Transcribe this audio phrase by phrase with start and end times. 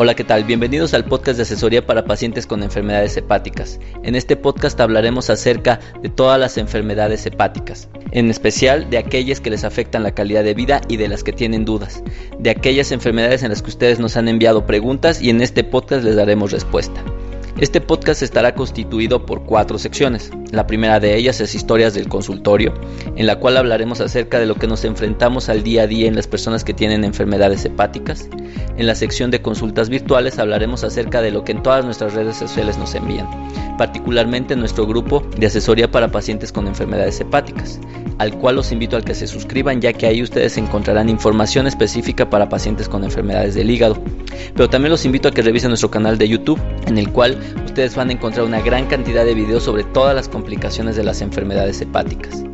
[0.00, 0.44] Hola, ¿qué tal?
[0.44, 3.80] Bienvenidos al podcast de asesoría para pacientes con enfermedades hepáticas.
[4.04, 9.50] En este podcast hablaremos acerca de todas las enfermedades hepáticas, en especial de aquellas que
[9.50, 12.04] les afectan la calidad de vida y de las que tienen dudas,
[12.38, 16.04] de aquellas enfermedades en las que ustedes nos han enviado preguntas y en este podcast
[16.04, 17.02] les daremos respuesta.
[17.60, 20.30] Este podcast estará constituido por cuatro secciones.
[20.50, 22.72] La primera de ellas es Historias del Consultorio,
[23.16, 26.16] en la cual hablaremos acerca de lo que nos enfrentamos al día a día en
[26.16, 28.30] las personas que tienen enfermedades hepáticas.
[28.78, 32.36] En la sección de consultas virtuales hablaremos acerca de lo que en todas nuestras redes
[32.36, 33.28] sociales nos envían,
[33.76, 37.78] particularmente en nuestro grupo de asesoría para pacientes con enfermedades hepáticas,
[38.16, 42.30] al cual los invito a que se suscriban ya que ahí ustedes encontrarán información específica
[42.30, 44.02] para pacientes con enfermedades del hígado.
[44.54, 47.94] Pero también los invito a que revisen nuestro canal de YouTube, en el cual ustedes
[47.94, 51.80] van a encontrar una gran cantidad de videos sobre todas las complicaciones de las enfermedades
[51.80, 52.44] hepáticas.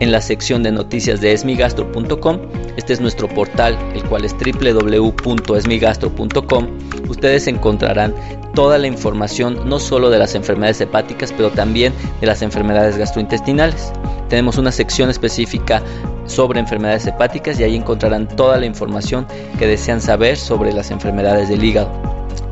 [0.00, 2.38] En la sección de noticias de esmigastro.com,
[2.78, 6.66] este es nuestro portal, el cual es www.esmigastro.com,
[7.10, 8.14] ustedes encontrarán
[8.54, 13.92] toda la información no solo de las enfermedades hepáticas, pero también de las enfermedades gastrointestinales.
[14.30, 15.82] Tenemos una sección específica
[16.24, 19.26] sobre enfermedades hepáticas y ahí encontrarán toda la información
[19.58, 22.05] que desean saber sobre las enfermedades del hígado.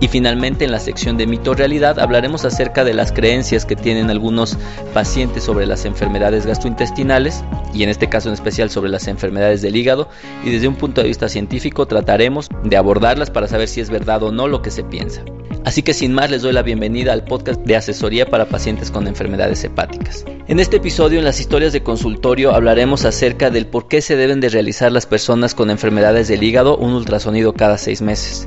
[0.04, 4.10] Y finalmente en la sección de mito realidad hablaremos acerca de las creencias que tienen
[4.10, 4.58] algunos
[4.92, 9.76] pacientes sobre las enfermedades gastrointestinales y en este caso en especial sobre las enfermedades del
[9.76, 10.10] hígado
[10.44, 14.22] y desde un punto de vista científico trataremos de abordarlas para saber si es verdad
[14.24, 15.24] o no lo que se piensa.
[15.64, 19.06] Así que sin más les doy la bienvenida al podcast de asesoría para pacientes con
[19.08, 20.26] enfermedades hepáticas.
[20.48, 24.40] En este episodio en las historias de consultorio hablaremos acerca del por qué se deben
[24.40, 28.46] de realizar las personas con enfermedades del hígado un ultrasonido cada seis meses.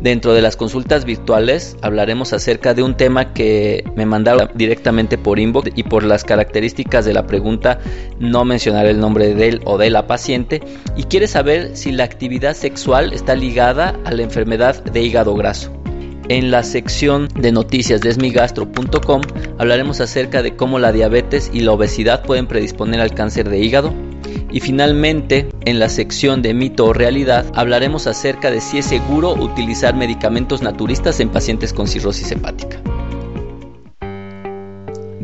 [0.00, 5.38] Dentro de las consultas virtuales hablaremos acerca de un tema que me mandaron directamente por
[5.38, 7.78] inbox y por las características de la pregunta
[8.18, 10.62] no mencionaré el nombre de él o de la paciente
[10.96, 15.72] y quiere saber si la actividad sexual está ligada a la enfermedad de hígado graso.
[16.30, 19.20] En la sección de noticias de esmigastro.com
[19.58, 23.92] hablaremos acerca de cómo la diabetes y la obesidad pueden predisponer al cáncer de hígado,
[24.50, 29.32] y finalmente, en la sección de mito o realidad, hablaremos acerca de si es seguro
[29.32, 32.80] utilizar medicamentos naturistas en pacientes con cirrosis hepática.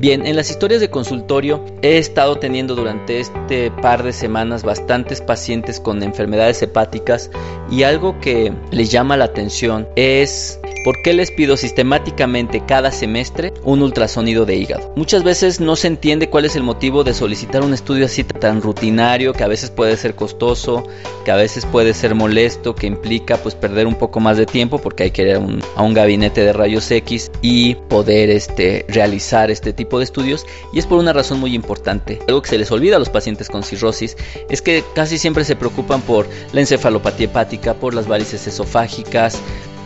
[0.01, 5.21] Bien, en las historias de consultorio he estado teniendo durante este par de semanas bastantes
[5.21, 7.31] pacientes con enfermedades hepáticas
[7.71, 13.53] y algo que les llama la atención es ¿Por qué les pido sistemáticamente cada semestre
[13.65, 14.93] un ultrasonido de hígado?
[14.97, 18.63] Muchas veces no se entiende cuál es el motivo de solicitar un estudio así tan
[18.63, 20.85] rutinario, que a veces puede ser costoso,
[21.27, 24.79] que a veces puede ser molesto, que implica pues perder un poco más de tiempo
[24.79, 29.75] porque hay que ir a un, gabinete de rayos X y poder este, realizar este
[29.75, 30.47] tipo de estudios.
[30.73, 32.21] Y es por una razón muy importante.
[32.29, 34.17] Algo que se les olvida a los pacientes con cirrosis
[34.49, 39.41] es que casi siempre se preocupan por la encefalopatía hepática, por las varices esofágicas,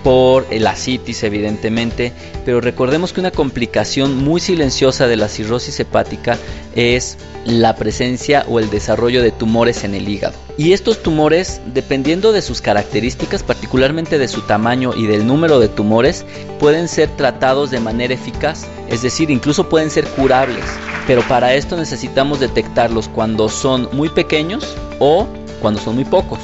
[0.05, 2.13] por la asitis evidentemente,
[2.45, 6.39] pero recordemos que una complicación muy silenciosa de la cirrosis hepática
[6.77, 7.17] es
[7.47, 10.35] la presencia o el desarrollo de tumores en el hígado.
[10.59, 15.69] Y estos tumores, dependiendo de sus características, particularmente de su tamaño y del número de
[15.69, 16.27] tumores,
[16.61, 20.65] pueden ser tratados de manera eficaz, es decir, incluso pueden ser curables.
[21.07, 25.27] Pero para esto necesitamos detectarlos cuando son muy pequeños o
[25.63, 26.41] cuando son muy pocos.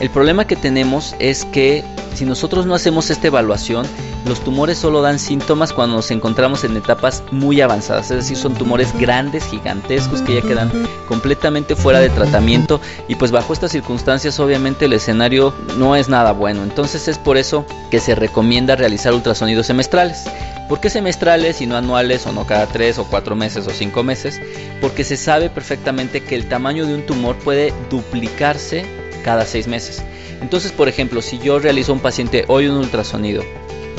[0.00, 1.84] El problema que tenemos es que
[2.14, 3.86] si nosotros no hacemos esta evaluación,
[4.26, 8.54] los tumores solo dan síntomas cuando nos encontramos en etapas muy avanzadas, es decir, son
[8.54, 10.70] tumores grandes, gigantescos, que ya quedan
[11.08, 16.32] completamente fuera de tratamiento y pues bajo estas circunstancias obviamente el escenario no es nada
[16.32, 16.62] bueno.
[16.62, 20.24] Entonces es por eso que se recomienda realizar ultrasonidos semestrales.
[20.68, 24.02] ¿Por qué semestrales y no anuales o no cada 3 o 4 meses o 5
[24.02, 24.40] meses?
[24.80, 28.86] Porque se sabe perfectamente que el tamaño de un tumor puede duplicarse
[29.24, 30.02] cada 6 meses.
[30.42, 33.44] Entonces, por ejemplo, si yo realizo un paciente hoy un ultrasonido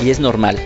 [0.04, 0.58] y es normal,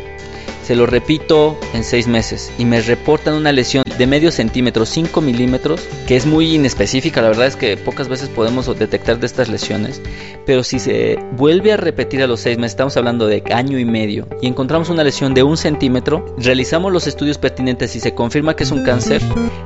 [0.68, 5.19] se lo repito en seis meses y me reportan una lesión de medio centímetro, 5
[5.22, 9.48] milímetros, que es muy inespecífica, la verdad es que pocas veces podemos detectar de estas
[9.48, 10.02] lesiones,
[10.44, 13.87] pero si se vuelve a repetir a los seis meses, estamos hablando de año y
[13.87, 18.54] medio, y encontramos una lesión de un centímetro, realizamos los estudios pertinentes y se confirma
[18.54, 19.22] que es un cáncer,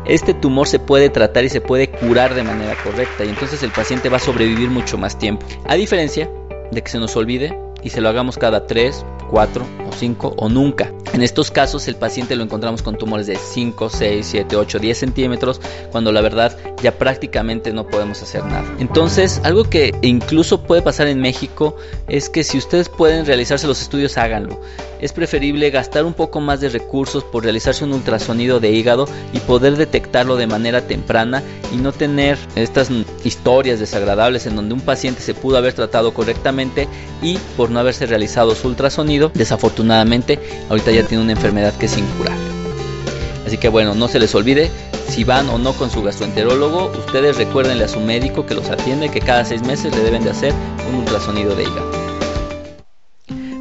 [0.06, 3.72] este tumor se puede tratar y se puede curar de manera correcta y entonces el
[3.72, 5.44] paciente va a sobrevivir mucho más tiempo.
[5.66, 6.30] A diferencia
[6.70, 10.34] de que se nos olvide y se lo hagamos cada 3, 4 o o 5
[10.36, 10.92] o nunca.
[11.12, 14.98] En estos casos el paciente lo encontramos con tumores de 5, 6, 7, 8, 10
[14.98, 15.60] centímetros,
[15.90, 18.64] cuando la verdad ya prácticamente no podemos hacer nada.
[18.78, 21.76] Entonces, algo que incluso puede pasar en México
[22.08, 24.58] es que si ustedes pueden realizarse los estudios, háganlo.
[25.00, 29.40] Es preferible gastar un poco más de recursos por realizarse un ultrasonido de hígado y
[29.40, 31.42] poder detectarlo de manera temprana
[31.72, 32.88] y no tener estas
[33.24, 36.88] historias desagradables en donde un paciente se pudo haber tratado correctamente
[37.20, 41.96] y por no haberse realizado su ultrasonido, desafortunadamente ahorita ya tiene una enfermedad que es
[41.96, 42.42] incurable.
[43.46, 44.70] Así que bueno, no se les olvide,
[45.08, 49.10] si van o no con su gastroenterólogo, ustedes recuérdenle a su médico que los atiende
[49.10, 50.54] que cada seis meses le deben de hacer
[50.88, 51.90] un ultrasonido de hígado.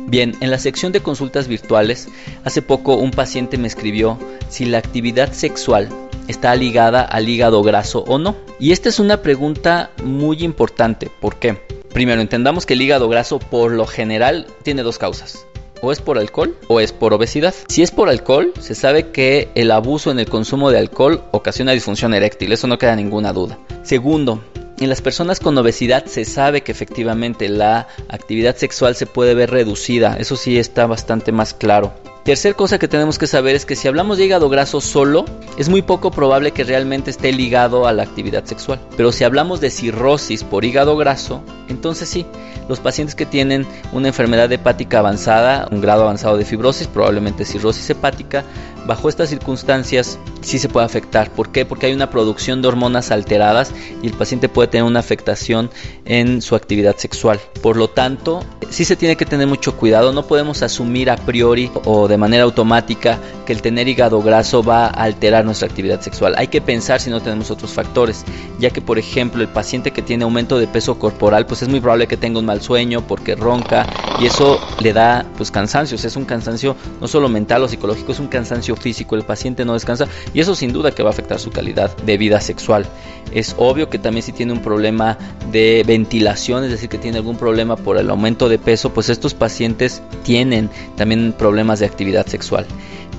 [0.08, 2.10] Bien, en la sección de consultas virtuales,
[2.44, 4.18] hace poco un paciente me escribió
[4.50, 5.90] si la actividad sexual
[6.28, 8.36] está ligada al hígado graso o no.
[8.60, 11.10] Y esta es una pregunta muy importante.
[11.20, 11.62] ¿Por qué?
[11.94, 15.46] Primero, entendamos que el hígado graso por lo general tiene dos causas.
[15.82, 17.54] O es por alcohol o es por obesidad.
[17.68, 21.72] Si es por alcohol, se sabe que el abuso en el consumo de alcohol ocasiona
[21.72, 23.58] disfunción eréctil, eso no queda ninguna duda.
[23.84, 24.42] Segundo,
[24.80, 29.52] en las personas con obesidad se sabe que efectivamente la actividad sexual se puede ver
[29.52, 31.94] reducida, eso sí está bastante más claro.
[32.24, 35.26] Tercer cosa que tenemos que saber es que si hablamos de hígado graso solo,
[35.58, 38.80] es muy poco probable que realmente esté ligado a la actividad sexual.
[38.96, 42.28] Pero si hablamos de cirrosis por hígado graso, entonces sí,
[42.70, 47.90] los pacientes que tienen una enfermedad hepática avanzada, un grado avanzado de fibrosis, probablemente cirrosis
[47.90, 48.44] hepática,
[48.86, 51.32] bajo estas circunstancias sí se puede afectar.
[51.32, 51.66] ¿Por qué?
[51.66, 55.70] Porque hay una producción de hormonas alteradas y el paciente puede tener una afectación
[56.06, 57.40] en su actividad sexual.
[57.62, 60.12] Por lo tanto, sí se tiene que tener mucho cuidado.
[60.14, 64.86] No podemos asumir a priori o de manera automática que el tener hígado graso va
[64.86, 66.36] a alterar nuestra actividad sexual.
[66.38, 68.24] Hay que pensar si no tenemos otros factores,
[68.60, 71.80] ya que por ejemplo el paciente que tiene aumento de peso corporal, pues es muy
[71.80, 73.88] probable que tenga un mal sueño porque ronca
[74.20, 75.96] y eso le da pues cansancio.
[75.96, 79.16] es un cansancio no solo mental o psicológico, es un cansancio físico.
[79.16, 82.18] El paciente no descansa y eso sin duda que va a afectar su calidad de
[82.18, 82.86] vida sexual.
[83.32, 85.18] Es obvio que también si tiene un problema
[85.52, 89.34] de ventilación, es decir, que tiene algún problema por el aumento de peso, pues estos
[89.34, 92.66] pacientes tienen también problemas de actividad sexual.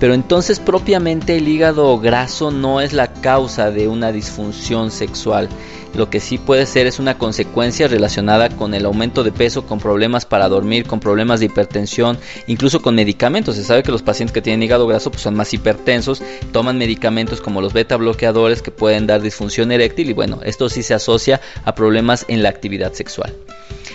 [0.01, 5.49] Pero entonces propiamente el hígado graso no es la causa de una disfunción sexual.
[5.95, 9.79] Lo que sí puede ser es una consecuencia relacionada con el aumento de peso, con
[9.79, 13.57] problemas para dormir, con problemas de hipertensión, incluso con medicamentos.
[13.57, 17.41] Se sabe que los pacientes que tienen hígado graso pues, son más hipertensos, toman medicamentos
[17.41, 21.41] como los beta bloqueadores que pueden dar disfunción eréctil y bueno, esto sí se asocia
[21.65, 23.35] a problemas en la actividad sexual.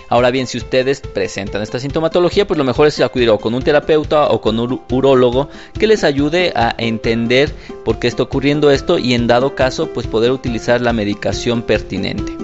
[0.09, 3.61] Ahora bien, si ustedes presentan esta sintomatología, pues lo mejor es acudir o con un
[3.61, 8.97] terapeuta o con un urólogo que les ayude a entender por qué está ocurriendo esto
[8.97, 12.37] y en dado caso, pues poder utilizar la medicación pertinente.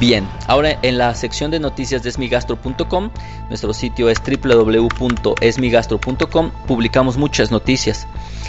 [0.00, 3.10] Bien, ahora en la sección de noticias de esmigastro.com,
[3.50, 8.06] nuestro sitio es www.esmigastro.com, publicamos muchas noticias.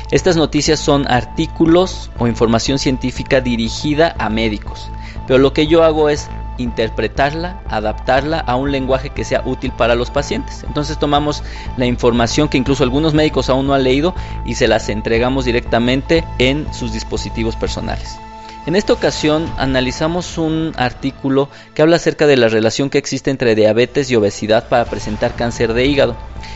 [0.09, 4.89] Estas noticias son artículos o información científica dirigida a médicos,
[5.27, 9.95] pero lo que yo hago es interpretarla, adaptarla a un lenguaje que sea útil para
[9.95, 10.63] los pacientes.
[10.63, 11.43] Entonces tomamos
[11.77, 14.13] la información que incluso algunos médicos aún no han leído
[14.45, 18.17] y se las entregamos directamente en sus dispositivos personales.
[18.65, 23.55] En esta ocasión analizamos un artículo que habla acerca de la relación que existe entre
[23.55, 26.15] diabetes y obesidad para presentar cáncer de hígado.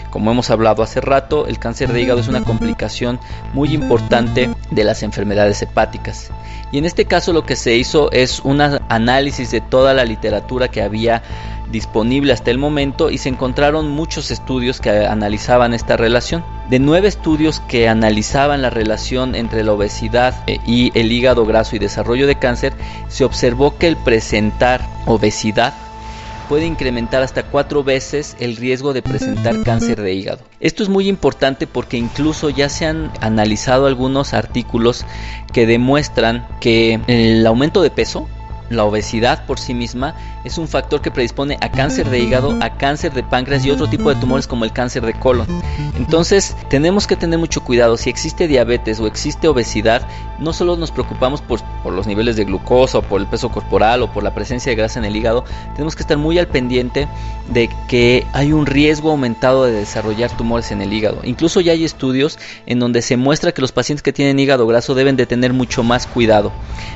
[0.10, 3.20] Como hemos hablado hace rato, el cáncer de hígado es una complicación
[3.54, 6.32] muy importante de las enfermedades hepáticas.
[6.72, 10.68] Y en este caso lo que se hizo es un análisis de toda la literatura
[10.68, 11.24] que había
[11.72, 16.44] disponible hasta el momento y se encontraron muchos estudios que analizaban esta relación.
[16.70, 21.76] De nueve estudios que analizaban la relación entre la obesidad eh, y el hígado graso
[21.76, 22.74] y desarrollo de cáncer,
[23.08, 25.74] se observó que el presentar obesidad
[26.48, 30.40] puede incrementar hasta cuatro veces el riesgo de presentar cáncer de hígado.
[30.60, 35.06] Esto es muy importante porque incluso ya se han analizado algunos artículos
[35.54, 38.28] que demuestran que el aumento de peso
[38.70, 40.16] la obesidad por sí misma
[40.48, 43.88] es un factor que predispone a cáncer de hígado, a cáncer de páncreas y otro
[43.88, 45.46] tipo de tumores como el cáncer de colon.
[45.98, 47.98] Entonces tenemos que tener mucho cuidado.
[47.98, 50.08] Si existe diabetes o existe obesidad,
[50.40, 51.62] no solo nos preocupamos por,
[51.92, 55.00] los niveles de glucosa o por el peso corporal o por la presencia de grasa
[55.00, 57.08] en el hígado, tenemos que estar muy al pendiente
[57.50, 61.20] de que hay un riesgo aumentado de desarrollar tumores en el hígado.
[61.24, 64.96] Incluso ya hay estudios en donde se muestra que los pacientes que tienen hígado graso
[64.96, 66.54] deben de tener mucho más cuidado.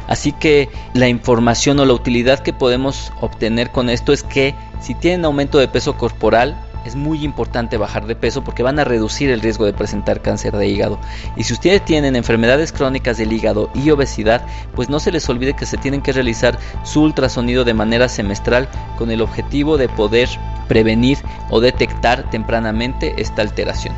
[0.07, 3.40] Así que la información o la utilidad que podemos obtener
[3.71, 6.55] con esto es que si tienen aumento de peso corporal,
[6.85, 10.55] es muy importante bajar de peso porque van a reducir el riesgo de presentar cáncer
[10.55, 10.99] de hígado.
[11.35, 14.45] Y si ustedes tienen enfermedades crónicas del hígado y obesidad,
[14.75, 18.67] pues no se les olvide que se tienen que realizar su ultrasonido de manera semestral
[18.97, 20.29] con el objetivo de poder
[20.67, 21.17] prevenir
[21.49, 23.95] o detectar tempranamente esta alteración.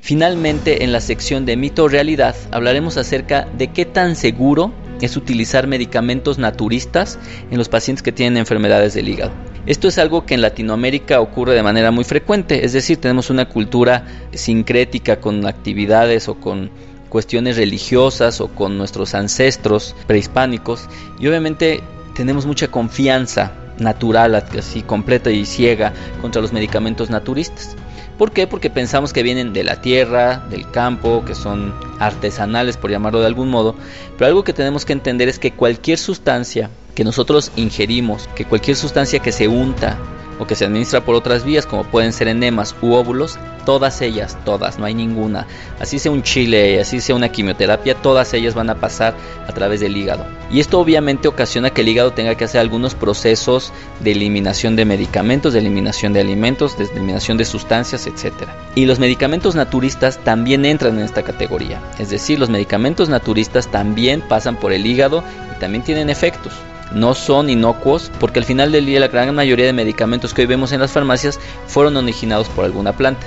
[0.00, 4.72] Finalmente, en la sección de mito realidad, hablaremos acerca de qué tan seguro
[5.06, 7.18] es utilizar medicamentos naturistas
[7.50, 9.32] en los pacientes que tienen enfermedades del hígado.
[9.66, 13.48] Esto es algo que en Latinoamérica ocurre de manera muy frecuente, es decir, tenemos una
[13.48, 16.70] cultura sincrética con actividades o con
[17.08, 20.88] cuestiones religiosas o con nuestros ancestros prehispánicos
[21.20, 21.82] y obviamente
[22.14, 27.76] tenemos mucha confianza natural, así completa y ciega contra los medicamentos naturistas.
[28.18, 28.46] ¿Por qué?
[28.46, 33.26] Porque pensamos que vienen de la tierra, del campo, que son artesanales por llamarlo de
[33.26, 33.74] algún modo,
[34.16, 38.76] pero algo que tenemos que entender es que cualquier sustancia que nosotros ingerimos, que cualquier
[38.76, 39.98] sustancia que se unta
[40.42, 44.36] o que se administra por otras vías como pueden ser enemas u óvulos, todas ellas,
[44.44, 45.46] todas, no hay ninguna,
[45.80, 49.14] así sea un chile, así sea una quimioterapia, todas ellas van a pasar
[49.46, 50.26] a través del hígado.
[50.50, 54.84] Y esto obviamente ocasiona que el hígado tenga que hacer algunos procesos de eliminación de
[54.84, 58.32] medicamentos, de eliminación de alimentos, de eliminación de sustancias, etc.
[58.74, 64.20] Y los medicamentos naturistas también entran en esta categoría, es decir, los medicamentos naturistas también
[64.22, 65.22] pasan por el hígado
[65.56, 66.52] y también tienen efectos
[66.94, 70.46] no son inocuos porque al final del día la gran mayoría de medicamentos que hoy
[70.46, 73.26] vemos en las farmacias fueron originados por alguna planta.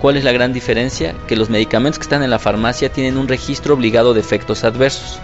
[0.00, 1.14] ¿Cuál es la gran diferencia?
[1.26, 5.18] Que los medicamentos que están en la farmacia tienen un registro obligado de efectos adversos.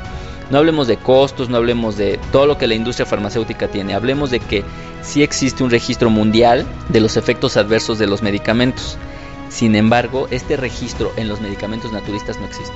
[0.50, 4.30] No hablemos de costos, no hablemos de todo lo que la industria farmacéutica tiene, hablemos
[4.30, 4.64] de que
[5.02, 8.98] sí existe un registro mundial de los efectos adversos de los medicamentos.
[9.48, 12.74] Sin embargo, este registro en los medicamentos naturistas no existe.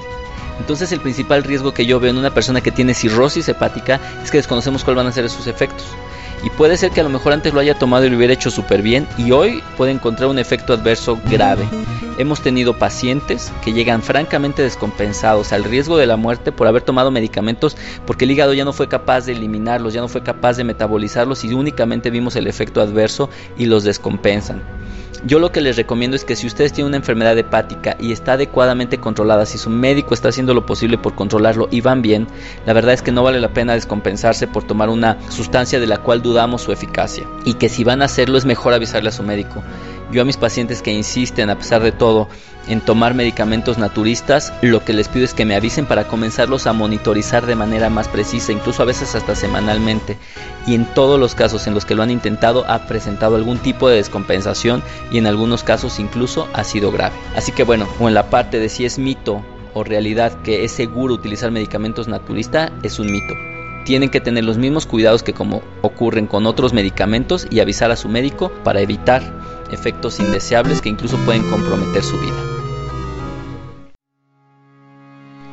[0.58, 4.30] Entonces el principal riesgo que yo veo en una persona que tiene cirrosis hepática es
[4.30, 5.86] que desconocemos cuáles van a ser sus efectos.
[6.42, 8.50] Y puede ser que a lo mejor antes lo haya tomado y lo hubiera hecho
[8.50, 11.66] súper bien y hoy puede encontrar un efecto adverso grave.
[12.18, 17.10] Hemos tenido pacientes que llegan francamente descompensados al riesgo de la muerte por haber tomado
[17.10, 20.64] medicamentos porque el hígado ya no fue capaz de eliminarlos, ya no fue capaz de
[20.64, 24.62] metabolizarlos y únicamente vimos el efecto adverso y los descompensan.
[25.24, 28.32] Yo lo que les recomiendo es que si ustedes tienen una enfermedad hepática y está
[28.32, 32.26] adecuadamente controlada, si su médico está haciendo lo posible por controlarlo y van bien,
[32.66, 35.98] la verdad es que no vale la pena descompensarse por tomar una sustancia de la
[35.98, 37.26] cual dudamos su eficacia.
[37.44, 39.62] Y que si van a hacerlo es mejor avisarle a su médico.
[40.12, 42.28] Yo a mis pacientes que insisten, a pesar de todo,
[42.68, 46.72] en tomar medicamentos naturistas, lo que les pido es que me avisen para comenzarlos a
[46.72, 50.16] monitorizar de manera más precisa, incluso a veces hasta semanalmente.
[50.66, 53.88] Y en todos los casos en los que lo han intentado ha presentado algún tipo
[53.88, 57.16] de descompensación y en algunos casos incluso ha sido grave.
[57.34, 59.44] Así que bueno, o en la parte de si es mito
[59.74, 63.34] o realidad que es seguro utilizar medicamentos naturistas, es un mito
[63.84, 67.96] tienen que tener los mismos cuidados que como ocurren con otros medicamentos y avisar a
[67.96, 69.22] su médico para evitar
[69.70, 72.55] efectos indeseables que incluso pueden comprometer su vida.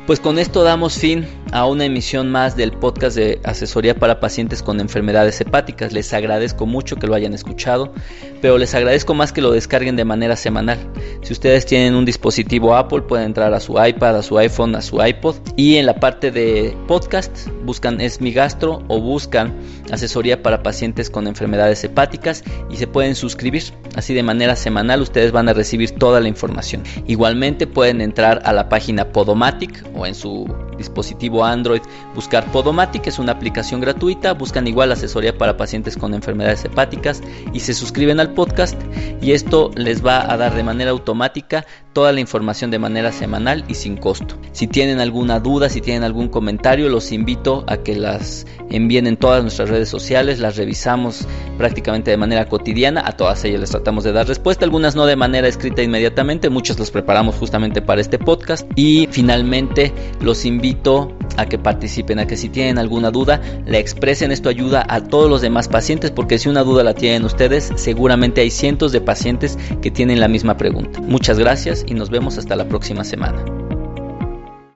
[0.06, 4.62] Pues con esto damos fin a una emisión más del podcast de asesoría para pacientes
[4.62, 5.94] con enfermedades hepáticas.
[5.94, 7.94] Les agradezco mucho que lo hayan escuchado,
[8.42, 10.78] pero les agradezco más que lo descarguen de manera semanal.
[11.22, 14.82] Si ustedes tienen un dispositivo Apple, pueden entrar a su iPad, a su iPhone, a
[14.82, 19.54] su iPod y en la parte de podcast buscan Esmigastro o buscan
[19.90, 23.62] asesoría para pacientes con enfermedades hepáticas y se pueden suscribir.
[23.96, 26.82] Así de manera semanal ustedes van a recibir toda la información.
[27.06, 30.46] Igualmente pueden entrar a la página Podomatic o en su
[30.76, 31.82] dispositivo Android.
[32.14, 37.22] Buscar Podomatic, es una aplicación gratuita, buscan igual asesoría para pacientes con enfermedades hepáticas
[37.52, 38.80] y se suscriben al podcast.
[39.20, 43.64] Y esto les va a dar de manera automática toda la información de manera semanal
[43.68, 44.36] y sin costo.
[44.52, 49.16] Si tienen alguna duda, si tienen algún comentario, los invito a que las envíen en
[49.16, 54.04] todas nuestras redes sociales, las revisamos prácticamente de manera cotidiana, a todas ellas les tratamos
[54.04, 58.18] de dar respuesta, algunas no de manera escrita inmediatamente, muchas las preparamos justamente para este
[58.18, 63.78] podcast y finalmente los invito a que participen, a que si tienen alguna duda, la
[63.78, 67.72] expresen, esto ayuda a todos los demás pacientes porque si una duda la tienen ustedes,
[67.76, 71.00] seguramente hay cientos de pacientes que tienen la misma pregunta.
[71.00, 73.53] Muchas gracias y nos vemos hasta la próxima semana.